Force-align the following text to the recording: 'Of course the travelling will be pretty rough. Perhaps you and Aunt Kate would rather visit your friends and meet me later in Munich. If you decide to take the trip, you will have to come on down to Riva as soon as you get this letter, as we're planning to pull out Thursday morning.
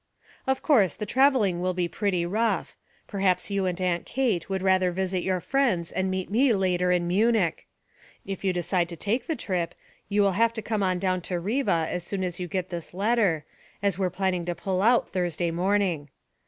'Of 0.47 0.63
course 0.63 0.95
the 0.95 1.05
travelling 1.05 1.61
will 1.61 1.75
be 1.75 1.87
pretty 1.87 2.25
rough. 2.25 2.75
Perhaps 3.05 3.51
you 3.51 3.67
and 3.67 3.79
Aunt 3.79 4.03
Kate 4.07 4.49
would 4.49 4.63
rather 4.63 4.89
visit 4.89 5.21
your 5.21 5.39
friends 5.39 5.91
and 5.91 6.09
meet 6.09 6.27
me 6.31 6.53
later 6.53 6.91
in 6.91 7.07
Munich. 7.07 7.67
If 8.25 8.43
you 8.43 8.51
decide 8.51 8.89
to 8.89 8.95
take 8.95 9.27
the 9.27 9.35
trip, 9.35 9.75
you 10.09 10.23
will 10.23 10.31
have 10.31 10.53
to 10.53 10.61
come 10.63 10.81
on 10.81 10.97
down 10.97 11.21
to 11.29 11.39
Riva 11.39 11.85
as 11.87 12.03
soon 12.03 12.23
as 12.23 12.39
you 12.39 12.47
get 12.47 12.69
this 12.71 12.95
letter, 12.95 13.45
as 13.83 13.99
we're 13.99 14.09
planning 14.09 14.43
to 14.45 14.55
pull 14.55 14.81
out 14.81 15.09
Thursday 15.11 15.51
morning. 15.51 16.09